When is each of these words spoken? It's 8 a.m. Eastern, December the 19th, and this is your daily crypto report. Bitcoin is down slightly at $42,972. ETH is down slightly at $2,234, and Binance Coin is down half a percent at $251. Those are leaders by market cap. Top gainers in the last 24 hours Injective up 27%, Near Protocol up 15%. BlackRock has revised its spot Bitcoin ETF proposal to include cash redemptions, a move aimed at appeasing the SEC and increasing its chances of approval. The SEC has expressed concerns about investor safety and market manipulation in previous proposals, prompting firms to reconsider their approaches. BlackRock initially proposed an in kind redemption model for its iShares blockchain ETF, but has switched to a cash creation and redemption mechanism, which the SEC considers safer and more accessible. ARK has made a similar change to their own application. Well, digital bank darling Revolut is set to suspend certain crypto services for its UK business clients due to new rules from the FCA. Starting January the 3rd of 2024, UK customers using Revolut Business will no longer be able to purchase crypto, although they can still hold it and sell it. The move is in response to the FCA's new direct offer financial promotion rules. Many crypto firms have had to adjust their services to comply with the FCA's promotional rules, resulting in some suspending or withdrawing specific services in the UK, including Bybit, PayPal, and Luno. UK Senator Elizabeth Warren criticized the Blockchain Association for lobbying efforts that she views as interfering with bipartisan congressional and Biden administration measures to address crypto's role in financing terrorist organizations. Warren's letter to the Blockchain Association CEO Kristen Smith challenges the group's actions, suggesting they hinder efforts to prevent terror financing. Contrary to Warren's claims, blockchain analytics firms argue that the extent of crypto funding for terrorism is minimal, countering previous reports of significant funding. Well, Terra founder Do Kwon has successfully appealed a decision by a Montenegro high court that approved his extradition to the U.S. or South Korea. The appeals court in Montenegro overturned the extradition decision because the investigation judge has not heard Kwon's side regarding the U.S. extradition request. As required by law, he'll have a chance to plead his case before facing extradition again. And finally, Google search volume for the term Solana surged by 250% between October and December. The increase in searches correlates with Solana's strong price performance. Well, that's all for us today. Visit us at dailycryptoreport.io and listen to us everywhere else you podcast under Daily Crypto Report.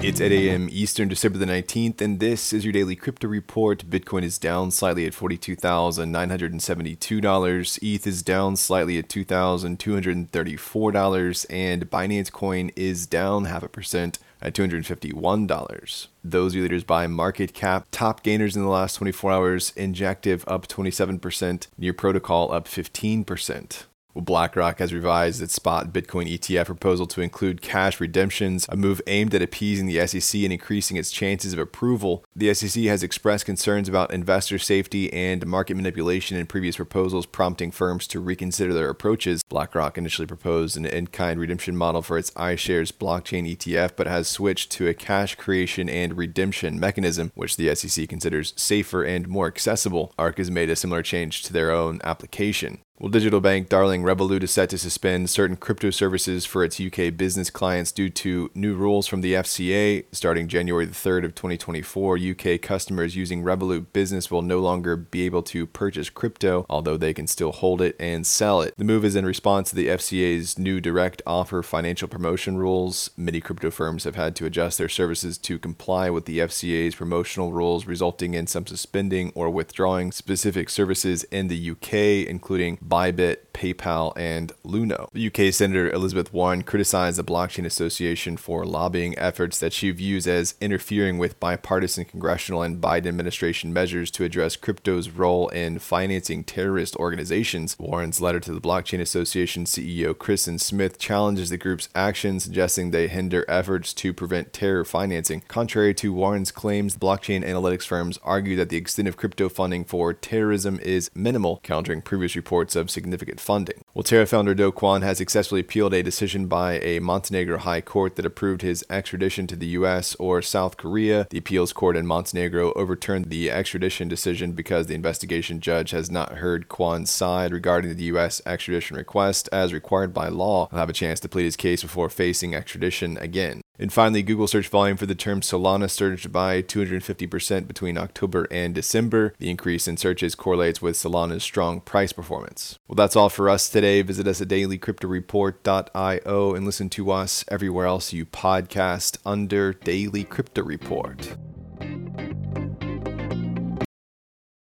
It's 0.00 0.20
8 0.20 0.30
a.m. 0.30 0.68
Eastern, 0.70 1.08
December 1.08 1.38
the 1.38 1.44
19th, 1.44 2.00
and 2.00 2.20
this 2.20 2.52
is 2.52 2.64
your 2.64 2.72
daily 2.72 2.94
crypto 2.94 3.26
report. 3.26 3.90
Bitcoin 3.90 4.22
is 4.22 4.38
down 4.38 4.70
slightly 4.70 5.06
at 5.06 5.12
$42,972. 5.12 7.78
ETH 7.82 8.06
is 8.06 8.22
down 8.22 8.54
slightly 8.54 8.96
at 8.96 9.08
$2,234, 9.08 11.46
and 11.50 11.90
Binance 11.90 12.30
Coin 12.30 12.70
is 12.76 13.08
down 13.08 13.46
half 13.46 13.64
a 13.64 13.68
percent 13.68 14.20
at 14.40 14.54
$251. 14.54 16.06
Those 16.22 16.54
are 16.54 16.60
leaders 16.60 16.84
by 16.84 17.08
market 17.08 17.52
cap. 17.52 17.88
Top 17.90 18.22
gainers 18.22 18.54
in 18.54 18.62
the 18.62 18.68
last 18.68 18.94
24 18.94 19.32
hours 19.32 19.72
Injective 19.74 20.44
up 20.46 20.68
27%, 20.68 21.66
Near 21.76 21.92
Protocol 21.92 22.52
up 22.52 22.68
15%. 22.68 23.86
BlackRock 24.20 24.78
has 24.78 24.92
revised 24.92 25.40
its 25.40 25.54
spot 25.54 25.92
Bitcoin 25.92 26.30
ETF 26.30 26.66
proposal 26.66 27.06
to 27.06 27.20
include 27.20 27.62
cash 27.62 28.00
redemptions, 28.00 28.66
a 28.68 28.76
move 28.76 29.00
aimed 29.06 29.34
at 29.34 29.42
appeasing 29.42 29.86
the 29.86 30.06
SEC 30.06 30.42
and 30.42 30.52
increasing 30.52 30.96
its 30.96 31.10
chances 31.10 31.52
of 31.52 31.58
approval. 31.58 32.24
The 32.34 32.52
SEC 32.52 32.84
has 32.84 33.02
expressed 33.02 33.46
concerns 33.46 33.88
about 33.88 34.12
investor 34.12 34.58
safety 34.58 35.12
and 35.12 35.46
market 35.46 35.76
manipulation 35.76 36.36
in 36.36 36.46
previous 36.46 36.76
proposals, 36.76 37.26
prompting 37.26 37.70
firms 37.70 38.06
to 38.08 38.20
reconsider 38.20 38.74
their 38.74 38.90
approaches. 38.90 39.42
BlackRock 39.44 39.96
initially 39.96 40.26
proposed 40.26 40.76
an 40.76 40.86
in 40.86 41.06
kind 41.06 41.38
redemption 41.38 41.76
model 41.76 42.02
for 42.02 42.18
its 42.18 42.30
iShares 42.32 42.92
blockchain 42.92 43.56
ETF, 43.56 43.92
but 43.96 44.06
has 44.06 44.28
switched 44.28 44.70
to 44.72 44.88
a 44.88 44.94
cash 44.94 45.36
creation 45.36 45.88
and 45.88 46.16
redemption 46.16 46.80
mechanism, 46.80 47.32
which 47.34 47.56
the 47.56 47.74
SEC 47.74 48.08
considers 48.08 48.52
safer 48.56 49.04
and 49.04 49.28
more 49.28 49.46
accessible. 49.46 50.12
ARK 50.18 50.38
has 50.38 50.50
made 50.50 50.70
a 50.70 50.76
similar 50.76 51.02
change 51.02 51.42
to 51.42 51.52
their 51.52 51.70
own 51.70 52.00
application. 52.04 52.80
Well, 53.00 53.10
digital 53.10 53.40
bank 53.40 53.68
darling 53.68 54.02
Revolut 54.02 54.42
is 54.42 54.50
set 54.50 54.70
to 54.70 54.78
suspend 54.78 55.30
certain 55.30 55.54
crypto 55.54 55.90
services 55.90 56.44
for 56.44 56.64
its 56.64 56.80
UK 56.80 57.16
business 57.16 57.48
clients 57.48 57.92
due 57.92 58.10
to 58.10 58.50
new 58.56 58.74
rules 58.74 59.06
from 59.06 59.20
the 59.20 59.34
FCA. 59.34 60.06
Starting 60.10 60.48
January 60.48 60.84
the 60.84 60.90
3rd 60.90 61.24
of 61.24 61.36
2024, 61.36 62.18
UK 62.18 62.60
customers 62.60 63.14
using 63.14 63.44
Revolut 63.44 63.92
Business 63.92 64.32
will 64.32 64.42
no 64.42 64.58
longer 64.58 64.96
be 64.96 65.24
able 65.26 65.44
to 65.44 65.64
purchase 65.64 66.10
crypto, 66.10 66.66
although 66.68 66.96
they 66.96 67.14
can 67.14 67.28
still 67.28 67.52
hold 67.52 67.80
it 67.80 67.94
and 68.00 68.26
sell 68.26 68.62
it. 68.62 68.74
The 68.76 68.82
move 68.82 69.04
is 69.04 69.14
in 69.14 69.24
response 69.24 69.70
to 69.70 69.76
the 69.76 69.86
FCA's 69.86 70.58
new 70.58 70.80
direct 70.80 71.22
offer 71.24 71.62
financial 71.62 72.08
promotion 72.08 72.56
rules. 72.56 73.10
Many 73.16 73.40
crypto 73.40 73.70
firms 73.70 74.02
have 74.02 74.16
had 74.16 74.34
to 74.34 74.44
adjust 74.44 74.76
their 74.76 74.88
services 74.88 75.38
to 75.38 75.60
comply 75.60 76.10
with 76.10 76.24
the 76.24 76.40
FCA's 76.40 76.96
promotional 76.96 77.52
rules, 77.52 77.86
resulting 77.86 78.34
in 78.34 78.48
some 78.48 78.66
suspending 78.66 79.30
or 79.36 79.50
withdrawing 79.50 80.10
specific 80.10 80.68
services 80.68 81.22
in 81.30 81.46
the 81.46 81.70
UK, 81.70 82.26
including 82.28 82.78
Bybit, 82.88 83.38
PayPal, 83.52 84.12
and 84.16 84.52
Luno. 84.64 85.08
UK 85.14 85.52
Senator 85.52 85.90
Elizabeth 85.90 86.32
Warren 86.32 86.62
criticized 86.62 87.18
the 87.18 87.24
Blockchain 87.24 87.66
Association 87.66 88.36
for 88.36 88.64
lobbying 88.64 89.18
efforts 89.18 89.58
that 89.58 89.72
she 89.72 89.90
views 89.90 90.26
as 90.26 90.54
interfering 90.60 91.18
with 91.18 91.40
bipartisan 91.40 92.04
congressional 92.04 92.62
and 92.62 92.80
Biden 92.80 93.06
administration 93.06 93.72
measures 93.72 94.10
to 94.12 94.24
address 94.24 94.56
crypto's 94.56 95.10
role 95.10 95.48
in 95.48 95.80
financing 95.80 96.44
terrorist 96.44 96.94
organizations. 96.96 97.76
Warren's 97.78 98.20
letter 98.20 98.40
to 98.40 98.52
the 98.52 98.60
Blockchain 98.60 99.00
Association 99.00 99.64
CEO 99.64 100.16
Kristen 100.16 100.58
Smith 100.58 100.98
challenges 100.98 101.50
the 101.50 101.58
group's 101.58 101.88
actions, 101.94 102.44
suggesting 102.44 102.90
they 102.90 103.08
hinder 103.08 103.44
efforts 103.48 103.92
to 103.94 104.12
prevent 104.12 104.52
terror 104.52 104.84
financing. 104.84 105.42
Contrary 105.48 105.94
to 105.94 106.12
Warren's 106.12 106.52
claims, 106.52 106.96
blockchain 106.96 107.44
analytics 107.44 107.86
firms 107.86 108.18
argue 108.22 108.56
that 108.56 108.68
the 108.68 108.76
extent 108.76 109.08
of 109.08 109.16
crypto 109.16 109.48
funding 109.48 109.84
for 109.84 110.12
terrorism 110.12 110.78
is 110.80 111.10
minimal, 111.14 111.60
countering 111.62 112.00
previous 112.00 112.36
reports 112.36 112.76
of 112.78 112.90
significant 112.90 113.40
funding. 113.40 113.82
Well, 113.92 114.02
Terra 114.02 114.26
founder 114.26 114.54
Do 114.54 114.72
Kwon 114.72 115.02
has 115.02 115.18
successfully 115.18 115.60
appealed 115.60 115.92
a 115.92 116.02
decision 116.02 116.46
by 116.46 116.78
a 116.78 117.00
Montenegro 117.00 117.58
high 117.58 117.82
court 117.82 118.16
that 118.16 118.24
approved 118.24 118.62
his 118.62 118.84
extradition 118.88 119.46
to 119.48 119.56
the 119.56 119.66
U.S. 119.68 120.14
or 120.14 120.40
South 120.40 120.76
Korea. 120.76 121.26
The 121.28 121.38
appeals 121.38 121.72
court 121.72 121.96
in 121.96 122.06
Montenegro 122.06 122.72
overturned 122.72 123.26
the 123.26 123.50
extradition 123.50 124.08
decision 124.08 124.52
because 124.52 124.86
the 124.86 124.94
investigation 124.94 125.60
judge 125.60 125.90
has 125.90 126.10
not 126.10 126.34
heard 126.34 126.68
Kwon's 126.68 127.10
side 127.10 127.52
regarding 127.52 127.94
the 127.94 128.04
U.S. 128.04 128.40
extradition 128.46 128.96
request. 128.96 129.48
As 129.52 129.74
required 129.74 130.14
by 130.14 130.28
law, 130.28 130.68
he'll 130.70 130.78
have 130.78 130.88
a 130.88 130.94
chance 130.94 131.20
to 131.20 131.28
plead 131.28 131.44
his 131.44 131.56
case 131.56 131.82
before 131.82 132.08
facing 132.08 132.54
extradition 132.54 133.18
again. 133.18 133.60
And 133.78 133.92
finally, 133.92 134.22
Google 134.22 134.48
search 134.48 134.68
volume 134.68 134.96
for 134.96 135.06
the 135.06 135.14
term 135.14 135.40
Solana 135.40 135.88
surged 135.88 136.32
by 136.32 136.62
250% 136.62 137.68
between 137.68 137.96
October 137.96 138.48
and 138.50 138.74
December. 138.74 139.34
The 139.38 139.50
increase 139.50 139.86
in 139.86 139.96
searches 139.96 140.34
correlates 140.34 140.82
with 140.82 140.96
Solana's 140.96 141.44
strong 141.44 141.80
price 141.80 142.12
performance. 142.12 142.78
Well, 142.88 142.96
that's 142.96 143.16
all 143.16 143.28
for 143.28 143.48
us 143.48 143.68
today. 143.68 144.02
Visit 144.02 144.26
us 144.26 144.40
at 144.40 144.48
dailycryptoreport.io 144.48 146.54
and 146.54 146.66
listen 146.66 146.88
to 146.90 147.10
us 147.10 147.44
everywhere 147.48 147.86
else 147.86 148.12
you 148.12 148.26
podcast 148.26 149.18
under 149.24 149.72
Daily 149.72 150.24
Crypto 150.24 150.62
Report. 150.62 151.36